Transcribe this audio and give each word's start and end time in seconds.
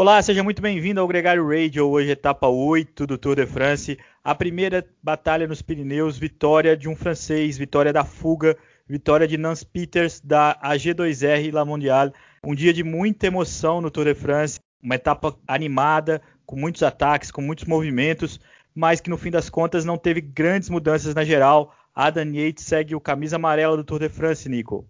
Olá, 0.00 0.22
seja 0.22 0.42
muito 0.42 0.62
bem-vindo 0.62 0.98
ao 0.98 1.06
Gregário 1.06 1.46
Radio, 1.46 1.86
hoje 1.86 2.12
etapa 2.12 2.48
8 2.48 3.06
do 3.06 3.18
Tour 3.18 3.36
de 3.36 3.44
France, 3.44 3.98
a 4.24 4.34
primeira 4.34 4.82
batalha 5.02 5.46
nos 5.46 5.60
Pirineus, 5.60 6.16
vitória 6.16 6.74
de 6.74 6.88
um 6.88 6.96
francês, 6.96 7.58
vitória 7.58 7.92
da 7.92 8.02
fuga, 8.02 8.56
vitória 8.88 9.28
de 9.28 9.36
Nance 9.36 9.66
Peters 9.66 10.18
da 10.18 10.58
AG2R 10.64 11.52
La 11.52 11.66
Mondiale, 11.66 12.14
um 12.42 12.54
dia 12.54 12.72
de 12.72 12.82
muita 12.82 13.26
emoção 13.26 13.82
no 13.82 13.90
Tour 13.90 14.06
de 14.06 14.14
France, 14.14 14.58
uma 14.82 14.94
etapa 14.94 15.36
animada, 15.46 16.22
com 16.46 16.56
muitos 16.56 16.82
ataques, 16.82 17.30
com 17.30 17.42
muitos 17.42 17.66
movimentos, 17.66 18.40
mas 18.74 19.02
que 19.02 19.10
no 19.10 19.18
fim 19.18 19.30
das 19.30 19.50
contas 19.50 19.84
não 19.84 19.98
teve 19.98 20.22
grandes 20.22 20.70
mudanças 20.70 21.14
na 21.14 21.24
geral. 21.24 21.74
Adam 21.94 22.32
Yates 22.32 22.64
segue 22.64 22.94
o 22.94 23.00
camisa 23.02 23.36
amarela 23.36 23.76
do 23.76 23.84
Tour 23.84 23.98
de 23.98 24.08
France, 24.08 24.48
Nico. 24.48 24.88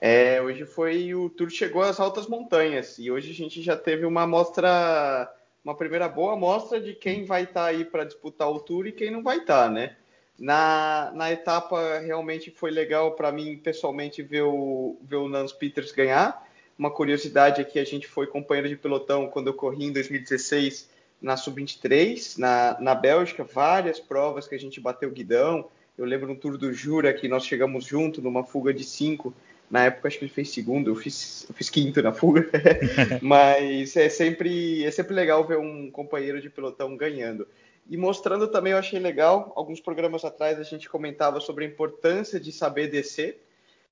É, 0.00 0.42
hoje 0.42 0.66
foi 0.66 1.14
o 1.14 1.30
Tour 1.30 1.48
chegou 1.48 1.82
às 1.82 1.98
altas 1.98 2.26
montanhas 2.26 2.98
e 2.98 3.10
hoje 3.10 3.30
a 3.30 3.34
gente 3.34 3.62
já 3.62 3.76
teve 3.76 4.04
uma 4.04 4.22
amostra, 4.22 5.32
uma 5.64 5.74
primeira 5.74 6.06
boa 6.08 6.34
amostra 6.34 6.78
de 6.78 6.92
quem 6.92 7.24
vai 7.24 7.44
estar 7.44 7.62
tá 7.62 7.66
aí 7.66 7.84
para 7.84 8.04
disputar 8.04 8.50
o 8.50 8.60
Tour 8.60 8.86
e 8.86 8.92
quem 8.92 9.10
não 9.10 9.22
vai 9.22 9.38
estar, 9.38 9.64
tá, 9.64 9.70
né? 9.70 9.96
Na, 10.38 11.10
na 11.14 11.32
etapa 11.32 11.98
realmente 12.00 12.50
foi 12.50 12.70
legal 12.70 13.12
para 13.12 13.32
mim 13.32 13.56
pessoalmente 13.56 14.22
ver 14.22 14.42
o, 14.42 14.98
ver 15.02 15.16
o 15.16 15.48
Peters 15.58 15.92
ganhar. 15.92 16.46
Uma 16.78 16.90
curiosidade 16.90 17.62
é 17.62 17.64
que 17.64 17.78
a 17.78 17.84
gente 17.84 18.06
foi 18.06 18.26
companheiro 18.26 18.68
de 18.68 18.76
pelotão 18.76 19.28
quando 19.28 19.46
eu 19.46 19.54
corri 19.54 19.86
em 19.86 19.92
2016 19.92 20.90
na 21.22 21.38
Sub-23, 21.38 22.36
na, 22.36 22.76
na 22.78 22.94
Bélgica, 22.94 23.42
várias 23.44 23.98
provas 23.98 24.46
que 24.46 24.54
a 24.54 24.58
gente 24.58 24.78
bateu 24.78 25.10
guidão. 25.10 25.70
Eu 25.96 26.04
lembro 26.04 26.28
no 26.28 26.36
Tour 26.36 26.58
do 26.58 26.70
Jura 26.70 27.14
que 27.14 27.26
nós 27.26 27.46
chegamos 27.46 27.86
junto 27.86 28.20
numa 28.20 28.44
fuga 28.44 28.74
de 28.74 28.84
cinco 28.84 29.34
na 29.70 29.86
época 29.86 30.08
acho 30.08 30.18
que 30.18 30.24
ele 30.24 30.32
fez 30.32 30.50
segundo, 30.50 30.90
eu 30.90 30.94
fiz, 30.94 31.46
eu 31.48 31.54
fiz 31.54 31.68
quinto 31.68 32.00
na 32.02 32.12
fuga. 32.12 32.48
Mas 33.20 33.96
é 33.96 34.08
sempre, 34.08 34.84
é 34.84 34.90
sempre 34.90 35.14
legal 35.14 35.46
ver 35.46 35.58
um 35.58 35.90
companheiro 35.90 36.40
de 36.40 36.48
pelotão 36.48 36.96
ganhando. 36.96 37.46
E 37.88 37.96
mostrando 37.96 38.48
também, 38.48 38.72
eu 38.72 38.78
achei 38.78 38.98
legal, 38.98 39.52
alguns 39.54 39.80
programas 39.80 40.24
atrás 40.24 40.58
a 40.58 40.64
gente 40.64 40.88
comentava 40.88 41.40
sobre 41.40 41.64
a 41.64 41.68
importância 41.68 42.40
de 42.40 42.50
saber 42.50 42.88
descer, 42.88 43.40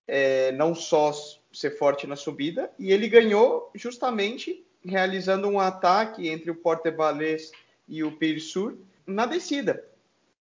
é, 0.06 0.52
não 0.52 0.74
só 0.74 1.12
ser 1.52 1.78
forte 1.78 2.06
na 2.06 2.16
subida, 2.16 2.70
e 2.78 2.92
ele 2.92 3.08
ganhou 3.08 3.70
justamente 3.74 4.64
realizando 4.84 5.48
um 5.48 5.60
ataque 5.60 6.28
entre 6.28 6.50
o 6.50 6.54
Porte 6.54 6.90
Balès 6.90 7.52
e 7.88 8.02
o 8.02 8.12
Pires 8.12 8.44
Sur 8.44 8.76
na 9.06 9.26
descida. 9.26 9.84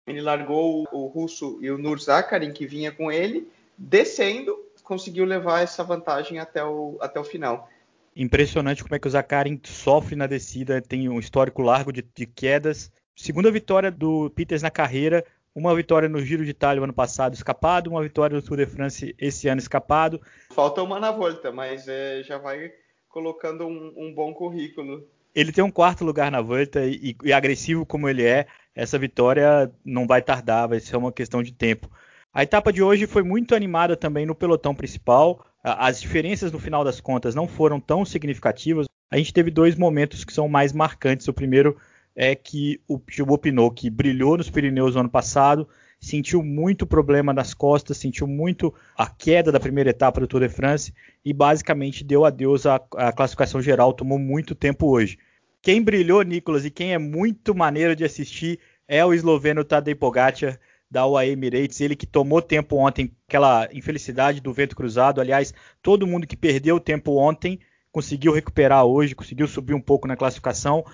Ele 0.05 0.19
largou 0.19 0.85
o 0.91 1.05
russo 1.05 1.57
e 1.61 1.71
o 1.71 1.77
Nur 1.77 1.99
Zakarin, 1.99 2.51
que 2.51 2.65
vinha 2.65 2.91
com 2.91 3.11
ele, 3.11 3.47
descendo 3.77 4.62
conseguiu 4.83 5.25
levar 5.25 5.61
essa 5.61 5.83
vantagem 5.83 6.39
até 6.39 6.63
o, 6.63 6.97
até 7.01 7.19
o 7.19 7.23
final. 7.23 7.69
Impressionante 8.15 8.83
como 8.83 8.93
é 8.93 8.99
que 8.99 9.07
o 9.07 9.11
Zakarin 9.11 9.59
sofre 9.63 10.15
na 10.15 10.27
descida, 10.27 10.81
tem 10.81 11.09
um 11.09 11.19
histórico 11.19 11.61
largo 11.61 11.91
de, 11.91 12.05
de 12.15 12.25
quedas. 12.27 12.91
Segunda 13.15 13.51
vitória 13.51 13.89
do 13.89 14.29
Peters 14.31 14.61
na 14.61 14.69
carreira, 14.69 15.25
uma 15.55 15.75
vitória 15.75 16.09
no 16.09 16.23
Giro 16.23 16.43
de 16.43 16.51
Itália 16.51 16.83
ano 16.83 16.93
passado 16.93 17.33
escapado, 17.33 17.89
uma 17.89 18.01
vitória 18.01 18.35
no 18.35 18.41
Tour 18.41 18.57
de 18.57 18.65
France 18.65 19.15
esse 19.17 19.47
ano 19.47 19.59
escapado. 19.59 20.21
Falta 20.51 20.81
uma 20.83 20.99
na 20.99 21.11
volta, 21.11 21.51
mas 21.51 21.87
é, 21.87 22.21
já 22.23 22.37
vai 22.37 22.71
colocando 23.09 23.65
um, 23.65 23.93
um, 23.95 24.13
bom 24.13 24.33
currículo. 24.33 25.07
Ele 25.33 25.51
tem 25.51 25.63
um 25.63 25.71
quarto 25.71 26.03
lugar 26.03 26.31
na 26.31 26.41
volta 26.41 26.85
e, 26.85 27.15
e, 27.23 27.33
agressivo 27.33 27.85
como 27.85 28.09
ele 28.09 28.23
é, 28.23 28.47
essa 28.75 28.97
vitória 28.97 29.71
não 29.85 30.05
vai 30.07 30.21
tardar, 30.21 30.67
vai 30.67 30.79
ser 30.79 30.97
uma 30.97 31.11
questão 31.11 31.41
de 31.41 31.51
tempo. 31.51 31.89
A 32.33 32.41
etapa 32.41 32.73
de 32.73 32.81
hoje 32.81 33.05
foi 33.05 33.21
muito 33.21 33.53
animada 33.53 33.95
também 33.95 34.25
no 34.25 34.33
pelotão 34.33 34.73
principal. 34.73 35.45
As 35.63 36.01
diferenças 36.01 36.51
no 36.51 36.57
final 36.57 36.83
das 36.83 36.99
contas 36.99 37.35
não 37.35 37.47
foram 37.47 37.79
tão 37.79 38.03
significativas. 38.03 38.87
A 39.11 39.17
gente 39.17 39.31
teve 39.31 39.51
dois 39.51 39.75
momentos 39.75 40.25
que 40.25 40.33
são 40.33 40.49
mais 40.49 40.73
marcantes. 40.73 41.27
O 41.27 41.33
primeiro 41.33 41.77
é 42.15 42.33
que 42.33 42.81
o 42.87 42.97
Thibaut 42.97 43.39
Pinot, 43.39 43.75
que 43.75 43.87
brilhou 43.87 44.35
nos 44.35 44.49
Pirineus 44.49 44.95
no 44.95 45.01
ano 45.01 45.09
passado, 45.11 45.69
sentiu 45.99 46.41
muito 46.41 46.87
problema 46.87 47.33
nas 47.33 47.53
costas, 47.53 47.97
sentiu 47.97 48.25
muito 48.25 48.73
a 48.97 49.07
queda 49.07 49.51
da 49.51 49.59
primeira 49.59 49.91
etapa 49.91 50.19
do 50.19 50.27
Tour 50.27 50.41
de 50.41 50.49
France 50.49 50.91
e 51.23 51.31
basicamente 51.33 52.03
deu 52.03 52.25
adeus 52.25 52.65
à, 52.65 52.81
à 52.97 53.13
classificação 53.13 53.61
geral, 53.61 53.93
tomou 53.93 54.17
muito 54.17 54.55
tempo 54.55 54.87
hoje. 54.87 55.19
Quem 55.61 55.83
brilhou, 55.83 56.23
Nicolas, 56.23 56.65
e 56.65 56.71
quem 56.71 56.93
é 56.93 56.97
muito 56.97 57.53
maneiro 57.53 57.95
de 57.95 58.03
assistir 58.03 58.59
é 58.87 59.05
o 59.05 59.13
esloveno 59.13 59.63
Tadej 59.63 59.95
Pogacar, 59.95 60.59
da 60.93 61.07
UAE 61.07 61.31
Emirates, 61.31 61.81
ele 61.81 61.95
que 61.95 62.05
tomou 62.05 62.39
tempo 62.39 62.77
ontem, 62.77 63.11
aquela 63.27 63.67
infelicidade 63.73 64.39
do 64.39 64.53
vento 64.53 64.75
cruzado. 64.75 65.19
Aliás, 65.19 65.51
todo 65.81 66.05
mundo 66.05 66.27
que 66.27 66.37
perdeu 66.37 66.79
tempo 66.79 67.17
ontem 67.17 67.59
conseguiu 67.91 68.31
recuperar 68.31 68.85
hoje, 68.85 69.15
conseguiu 69.15 69.47
subir 69.47 69.73
um 69.73 69.81
pouco 69.81 70.07
na 70.07 70.15
classificação. 70.15 70.85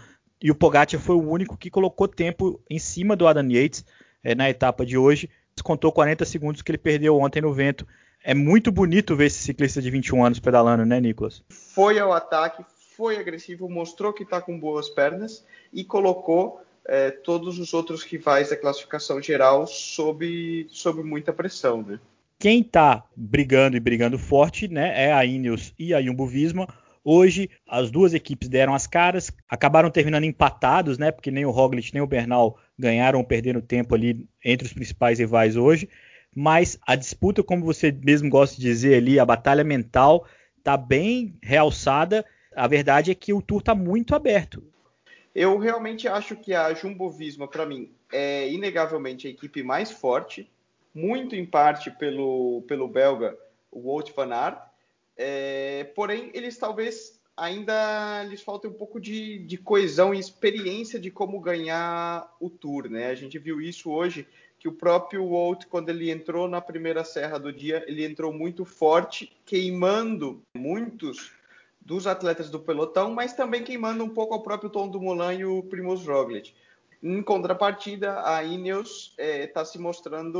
E 0.42 0.50
o 0.50 0.56
Pogacar 0.56 0.98
foi 1.02 1.18
o 1.18 1.30
único 1.30 1.58
que 1.58 1.70
colocou 1.70 2.08
tempo 2.08 2.62
em 2.70 2.80
cima 2.80 3.14
do 3.14 3.28
Adam 3.28 3.52
Yates 3.52 3.84
é, 4.24 4.34
na 4.34 4.50
etapa 4.50 4.86
de 4.86 4.98
hoje. 4.98 5.30
Contou 5.62 5.92
40 5.92 6.24
segundos 6.24 6.62
que 6.62 6.72
ele 6.72 6.78
perdeu 6.78 7.20
ontem 7.20 7.42
no 7.42 7.54
vento. 7.54 7.86
É 8.24 8.34
muito 8.34 8.72
bonito 8.72 9.18
ver 9.18 9.26
esse 9.26 9.40
ciclista 9.40 9.82
de 9.82 9.92
21 9.92 10.24
anos 10.24 10.40
pedalando, 10.40 10.86
né, 10.86 11.02
Nicolas? 11.02 11.44
Foi 11.50 12.00
ao 12.00 12.14
ataque, 12.14 12.64
foi 12.96 13.18
agressivo, 13.18 13.70
mostrou 13.70 14.14
que 14.14 14.24
está 14.24 14.40
com 14.40 14.58
boas 14.58 14.88
pernas 14.88 15.46
e 15.74 15.84
colocou 15.84 16.62
é, 16.86 17.12
todos 17.12 17.60
os 17.60 17.74
outros 17.74 18.04
rivais 18.04 18.50
da 18.50 18.56
classificação 18.56 19.22
geral 19.22 19.68
sob, 19.68 20.68
sob 20.70 21.04
muita 21.04 21.32
pressão, 21.34 21.82
né? 21.82 22.00
Quem 22.40 22.62
está 22.62 23.04
brigando 23.16 23.76
e 23.76 23.82
brigando 23.82 24.18
forte, 24.18 24.68
né, 24.70 24.94
é 25.08 25.12
a 25.12 25.26
Ineos 25.26 25.74
e 25.78 25.94
a 25.94 26.02
Jumbo 26.02 26.26
Visma. 26.26 26.68
Hoje 27.04 27.50
as 27.68 27.92
duas 27.92 28.14
equipes 28.14 28.48
deram 28.48 28.74
as 28.74 28.88
caras, 28.88 29.30
acabaram 29.50 29.92
terminando 29.92 30.24
empatados, 30.24 30.98
né, 30.98 31.12
porque 31.12 31.32
nem 31.32 31.46
o 31.46 31.52
Roglic 31.52 31.94
nem 31.94 32.02
o 32.02 32.08
Bernal 32.08 32.58
ganharam 32.78 33.20
ou 33.20 33.26
perderam 33.26 33.60
tempo 33.60 33.94
ali 33.94 34.26
entre 34.44 34.66
os 34.66 34.74
principais 34.74 35.20
rivais 35.20 35.58
hoje. 35.58 35.90
Mas 36.34 36.80
a 36.88 36.96
disputa, 36.96 37.44
como 37.44 37.66
você 37.66 37.92
mesmo 37.92 38.30
gosta 38.30 38.56
de 38.56 38.62
dizer 38.62 38.96
ali, 38.96 39.20
a 39.20 39.26
batalha 39.26 39.64
mental 39.64 40.26
está 40.58 40.78
bem 40.78 41.38
realçada. 41.44 42.26
A 42.56 42.68
verdade 42.68 43.12
é 43.12 43.16
que 43.16 43.34
o 43.34 43.42
Tour 43.42 43.60
está 43.60 43.76
muito 43.76 44.16
aberto. 44.16 44.64
Eu 45.40 45.58
realmente 45.58 46.06
acho 46.06 46.36
que 46.36 46.54
a 46.54 46.74
Jumbo 46.74 47.10
Visma, 47.10 47.48
para 47.48 47.66
mim, 47.66 47.90
é 48.12 48.52
inegavelmente 48.52 49.26
a 49.26 49.30
equipe 49.30 49.64
mais 49.64 49.90
forte, 49.90 50.52
muito 50.94 51.34
em 51.34 51.46
parte 51.46 51.90
pelo, 51.92 52.62
pelo 52.64 52.90
belga 52.90 53.38
Wout 53.72 54.12
van 54.14 54.34
Aert. 54.34 54.62
É, 55.16 55.86
porém, 55.96 56.30
eles 56.34 56.58
talvez 56.58 57.22
ainda 57.38 58.22
lhes 58.26 58.42
falte 58.42 58.68
um 58.68 58.74
pouco 58.74 59.00
de, 59.00 59.40
de, 59.40 59.58
coesão 59.58 60.14
e 60.14 60.20
experiência 60.20 61.00
de 61.00 61.10
como 61.10 61.40
ganhar 61.40 62.36
o 62.38 62.50
Tour, 62.50 62.90
né? 62.90 63.08
A 63.08 63.16
gente 63.16 63.40
viu 63.40 63.62
isso 63.62 63.90
hoje, 63.90 64.28
que 64.60 64.68
o 64.68 64.74
próprio 64.74 65.24
Wout, 65.24 65.68
quando 65.68 65.88
ele 65.88 66.12
entrou 66.12 66.50
na 66.50 66.60
primeira 66.60 67.06
serra 67.06 67.40
do 67.40 67.54
dia, 67.54 67.82
ele 67.88 68.04
entrou 68.04 68.34
muito 68.34 68.66
forte, 68.66 69.32
queimando 69.46 70.44
muitos 70.54 71.32
dos 71.90 72.06
atletas 72.06 72.52
do 72.52 72.60
pelotão, 72.60 73.12
mas 73.12 73.34
também 73.34 73.64
quem 73.64 73.76
manda 73.76 74.04
um 74.04 74.10
pouco 74.10 74.36
ao 74.36 74.44
próprio 74.44 74.70
Tom 74.70 74.88
Dumoulin 74.88 75.40
e 75.40 75.46
o 75.46 75.64
Primoz 75.64 76.06
Roglic. 76.06 76.54
Em 77.02 77.24
contrapartida, 77.24 78.22
a 78.24 78.44
Ineos 78.44 79.16
está 79.18 79.24
é, 79.24 79.48
tá 79.48 79.66
se 79.66 79.80
mostrando 79.80 80.40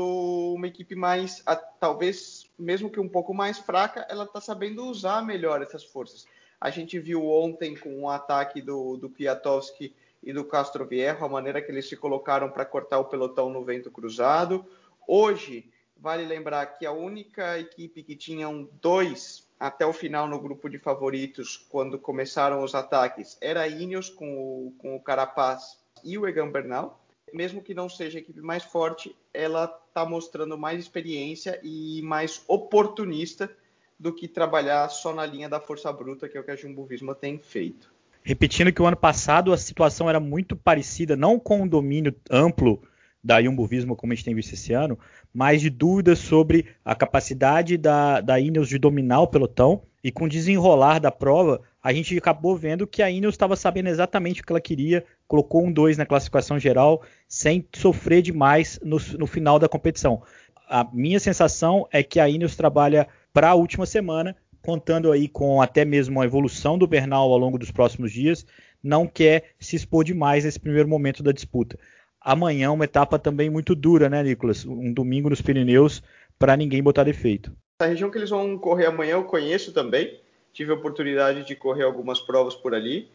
uma 0.54 0.68
equipe 0.68 0.94
mais, 0.94 1.42
a, 1.44 1.56
talvez, 1.56 2.48
mesmo 2.56 2.88
que 2.88 3.00
um 3.00 3.08
pouco 3.08 3.34
mais 3.34 3.58
fraca, 3.58 4.06
ela 4.08 4.22
está 4.22 4.40
sabendo 4.40 4.84
usar 4.84 5.26
melhor 5.26 5.60
essas 5.60 5.82
forças. 5.82 6.24
A 6.60 6.70
gente 6.70 7.00
viu 7.00 7.28
ontem 7.28 7.76
com 7.76 8.04
o 8.04 8.08
ataque 8.08 8.62
do, 8.62 8.96
do 8.96 9.10
Kwiatkowski 9.10 9.92
e 10.22 10.32
do 10.32 10.44
Castro 10.44 10.86
Viejo, 10.86 11.24
a 11.24 11.28
maneira 11.28 11.60
que 11.60 11.72
eles 11.72 11.88
se 11.88 11.96
colocaram 11.96 12.48
para 12.48 12.64
cortar 12.64 13.00
o 13.00 13.06
pelotão 13.06 13.50
no 13.50 13.64
vento 13.64 13.90
cruzado. 13.90 14.64
Hoje, 15.04 15.68
vale 15.96 16.24
lembrar 16.24 16.64
que 16.66 16.86
a 16.86 16.92
única 16.92 17.58
equipe 17.58 18.04
que 18.04 18.14
tinham 18.14 18.68
dois 18.80 19.49
até 19.60 19.84
o 19.84 19.92
final 19.92 20.26
no 20.26 20.40
grupo 20.40 20.70
de 20.70 20.78
favoritos, 20.78 21.58
quando 21.68 21.98
começaram 21.98 22.64
os 22.64 22.74
ataques, 22.74 23.36
era 23.42 23.68
Ineos 23.68 24.08
com 24.08 24.26
o, 24.38 24.74
com 24.78 24.96
o 24.96 25.00
Carapaz 25.00 25.78
e 26.02 26.16
o 26.16 26.26
Egan 26.26 26.50
Bernal. 26.50 26.98
Mesmo 27.34 27.62
que 27.62 27.74
não 27.74 27.86
seja 27.86 28.18
a 28.18 28.22
equipe 28.22 28.40
mais 28.40 28.64
forte, 28.64 29.14
ela 29.34 29.64
está 29.86 30.06
mostrando 30.06 30.56
mais 30.56 30.80
experiência 30.80 31.60
e 31.62 32.00
mais 32.02 32.42
oportunista 32.48 33.54
do 33.98 34.14
que 34.14 34.26
trabalhar 34.26 34.88
só 34.88 35.12
na 35.12 35.26
linha 35.26 35.48
da 35.48 35.60
força 35.60 35.92
bruta, 35.92 36.26
que 36.26 36.38
é 36.38 36.40
o 36.40 36.44
que 36.44 36.50
a 36.50 36.56
Jumbo 36.56 36.86
Visma 36.86 37.14
tem 37.14 37.38
feito. 37.38 37.92
Repetindo 38.22 38.72
que 38.72 38.80
o 38.80 38.86
ano 38.86 38.96
passado 38.96 39.52
a 39.52 39.58
situação 39.58 40.08
era 40.08 40.18
muito 40.18 40.56
parecida, 40.56 41.16
não 41.16 41.38
com 41.38 41.62
um 41.62 41.68
domínio 41.68 42.14
amplo 42.30 42.82
da 43.22 43.42
Jumbo 43.42 43.66
Visma, 43.66 43.94
como 43.94 44.12
a 44.12 44.16
gente 44.16 44.24
tem 44.24 44.34
visto 44.34 44.54
esse 44.54 44.72
ano, 44.72 44.98
mas 45.32 45.60
de 45.60 45.68
dúvidas 45.70 46.18
sobre 46.18 46.66
a 46.84 46.94
capacidade 46.94 47.76
da, 47.76 48.20
da 48.20 48.40
Ineos 48.40 48.68
de 48.68 48.78
dominar 48.78 49.20
o 49.20 49.28
pelotão. 49.28 49.82
E 50.02 50.10
com 50.10 50.24
o 50.24 50.28
desenrolar 50.28 50.98
da 50.98 51.10
prova, 51.10 51.60
a 51.82 51.92
gente 51.92 52.16
acabou 52.16 52.56
vendo 52.56 52.86
que 52.86 53.02
a 53.02 53.10
Ineos 53.10 53.34
estava 53.34 53.54
sabendo 53.54 53.90
exatamente 53.90 54.40
o 54.40 54.44
que 54.44 54.50
ela 54.50 54.60
queria, 54.60 55.04
colocou 55.28 55.62
um 55.62 55.70
2 55.70 55.98
na 55.98 56.06
classificação 56.06 56.58
geral, 56.58 57.02
sem 57.28 57.66
sofrer 57.74 58.22
demais 58.22 58.80
no, 58.82 58.96
no 59.18 59.26
final 59.26 59.58
da 59.58 59.68
competição. 59.68 60.22
A 60.66 60.88
minha 60.90 61.20
sensação 61.20 61.86
é 61.92 62.02
que 62.02 62.18
a 62.18 62.28
Ineos 62.28 62.56
trabalha 62.56 63.06
para 63.32 63.50
a 63.50 63.54
última 63.54 63.84
semana 63.84 64.34
contando 64.62 65.10
aí 65.10 65.28
com 65.28 65.60
até 65.60 65.84
mesmo 65.84 66.20
a 66.20 66.24
evolução 66.24 66.78
do 66.78 66.86
Bernal 66.86 67.30
ao 67.32 67.38
longo 67.38 67.58
dos 67.58 67.70
próximos 67.70 68.12
dias, 68.12 68.44
não 68.82 69.06
quer 69.06 69.52
se 69.58 69.76
expor 69.76 70.04
demais 70.04 70.44
nesse 70.44 70.58
primeiro 70.58 70.88
momento 70.88 71.22
da 71.22 71.32
disputa. 71.32 71.78
Amanhã 72.20 72.70
uma 72.70 72.84
etapa 72.84 73.18
também 73.18 73.48
muito 73.48 73.74
dura, 73.74 74.08
né, 74.08 74.22
Nicolas? 74.22 74.64
Um 74.66 74.92
domingo 74.92 75.30
nos 75.30 75.40
Pirineus 75.40 76.02
para 76.38 76.56
ninguém 76.56 76.82
botar 76.82 77.04
defeito. 77.04 77.52
A 77.80 77.86
região 77.86 78.10
que 78.10 78.18
eles 78.18 78.30
vão 78.30 78.58
correr 78.58 78.86
amanhã 78.86 79.12
eu 79.12 79.24
conheço 79.24 79.72
também. 79.72 80.20
Tive 80.52 80.72
a 80.72 80.74
oportunidade 80.74 81.46
de 81.46 81.56
correr 81.56 81.84
algumas 81.84 82.20
provas 82.20 82.54
por 82.54 82.74
ali. 82.74 83.08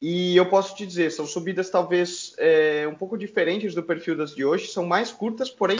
E 0.00 0.36
eu 0.36 0.46
posso 0.46 0.74
te 0.74 0.84
dizer, 0.84 1.12
são 1.12 1.26
subidas 1.26 1.70
talvez 1.70 2.34
é, 2.36 2.88
um 2.88 2.94
pouco 2.94 3.16
diferentes 3.16 3.72
do 3.72 3.84
perfil 3.84 4.16
das 4.16 4.34
de 4.34 4.44
hoje, 4.44 4.66
são 4.66 4.84
mais 4.84 5.12
curtas, 5.12 5.48
porém 5.48 5.78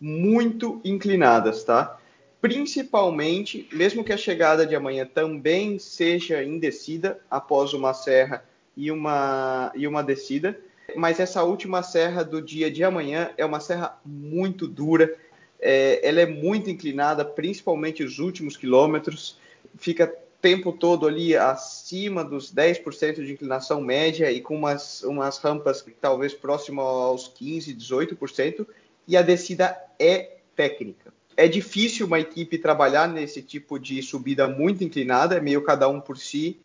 muito 0.00 0.80
inclinadas, 0.82 1.64
tá? 1.64 1.98
Principalmente, 2.40 3.68
mesmo 3.70 4.02
que 4.02 4.12
a 4.12 4.16
chegada 4.16 4.64
de 4.64 4.74
amanhã 4.74 5.04
também 5.04 5.78
seja 5.78 6.42
indecida 6.42 7.20
após 7.30 7.74
uma 7.74 7.92
serra 7.92 8.42
e 8.74 8.90
uma, 8.90 9.70
e 9.74 9.86
uma 9.86 10.02
descida, 10.02 10.58
mas 10.96 11.20
essa 11.20 11.42
última 11.42 11.82
serra 11.82 12.24
do 12.24 12.40
dia 12.40 12.70
de 12.70 12.82
amanhã 12.82 13.30
é 13.36 13.44
uma 13.44 13.60
serra 13.60 13.98
muito 14.04 14.66
dura, 14.66 15.14
é, 15.60 16.06
ela 16.06 16.20
é 16.20 16.26
muito 16.26 16.70
inclinada, 16.70 17.24
principalmente 17.24 18.02
os 18.02 18.18
últimos 18.18 18.56
quilômetros, 18.56 19.38
fica 19.76 20.12
tempo 20.40 20.72
todo 20.72 21.06
ali 21.06 21.36
acima 21.36 22.24
dos 22.24 22.52
10% 22.54 23.24
de 23.24 23.32
inclinação 23.32 23.80
média 23.80 24.30
e 24.30 24.40
com 24.40 24.54
umas, 24.54 25.02
umas 25.02 25.38
rampas 25.38 25.84
talvez 26.00 26.32
próximo 26.32 26.80
aos 26.80 27.28
15%, 27.28 27.76
18%, 27.76 28.66
e 29.06 29.16
a 29.16 29.22
descida 29.22 29.76
é 29.98 30.36
técnica. 30.54 31.12
É 31.36 31.48
difícil 31.48 32.06
uma 32.06 32.20
equipe 32.20 32.58
trabalhar 32.58 33.08
nesse 33.08 33.42
tipo 33.42 33.78
de 33.78 34.02
subida 34.02 34.48
muito 34.48 34.84
inclinada, 34.84 35.36
é 35.36 35.40
meio 35.40 35.62
cada 35.62 35.88
um 35.88 36.00
por 36.00 36.18
si. 36.18 36.58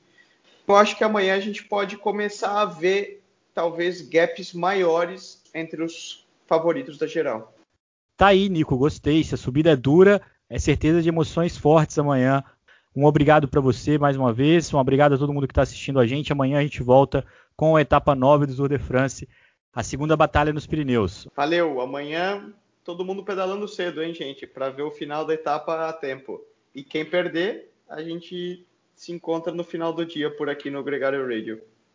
Eu 0.68 0.76
acho 0.76 0.98
que 0.98 1.04
amanhã 1.04 1.36
a 1.36 1.40
gente 1.40 1.64
pode 1.64 1.98
começar 1.98 2.62
a 2.62 2.66
ver 2.66 3.23
talvez 3.54 4.02
gaps 4.02 4.54
maiores 4.54 5.44
entre 5.54 5.84
os 5.84 6.26
favoritos 6.46 6.98
da 6.98 7.08
geral. 7.08 7.54
Tá 8.18 8.28
aí, 8.28 8.50
Nico, 8.50 8.78
gostei. 8.78 9.24
Se 9.24 9.36
a 9.36 9.38
subida 9.38 9.72
é 9.72 9.76
dura, 9.76 10.22
é 10.50 10.60
certeza 10.60 11.02
de 11.02 11.10
emoções 11.10 11.58
fortes 11.58 11.98
amanhã. 11.98 12.44
Um 12.96 13.06
obrigado 13.06 13.48
para 13.48 13.60
você 13.60 13.98
mais 13.98 14.16
uma 14.16 14.32
vez, 14.32 14.72
um 14.72 14.78
obrigado 14.78 15.14
a 15.14 15.18
todo 15.18 15.34
mundo 15.34 15.48
que 15.48 15.52
está 15.52 15.64
assistindo 15.64 16.00
a 16.00 16.06
gente. 16.06 16.32
Amanhã 16.32 16.60
a 16.60 16.62
gente 16.62 16.84
volta 16.84 17.26
com 17.56 17.76
a 17.76 17.82
etapa 17.82 18.14
9 18.14 18.46
do 18.46 18.56
Tour 18.56 18.70
de 18.70 18.78
France, 18.78 19.28
a 19.74 19.82
segunda 19.82 20.16
batalha 20.16 20.54
nos 20.54 20.68
Pirineus. 20.68 21.28
Valeu, 21.36 21.82
amanhã 21.82 22.54
todo 22.84 23.06
mundo 23.06 23.24
pedalando 23.24 23.68
cedo, 23.68 24.04
hein, 24.04 24.14
gente, 24.14 24.46
para 24.46 24.70
ver 24.70 24.84
o 24.84 24.92
final 24.92 25.26
da 25.26 25.34
etapa 25.34 25.90
a 25.90 25.94
tempo. 25.94 26.40
E 26.76 26.84
quem 26.84 27.04
perder, 27.04 27.72
a 27.90 28.02
gente 28.04 28.66
se 28.96 29.12
encontra 29.12 29.54
no 29.54 29.64
final 29.64 29.92
do 29.92 30.06
dia 30.06 30.30
por 30.30 30.50
aqui 30.50 30.70
no 30.70 30.84
Gregário 30.84 31.28
Radio. 31.28 31.62